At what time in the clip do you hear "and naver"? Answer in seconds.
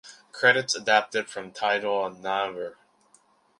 2.07-2.75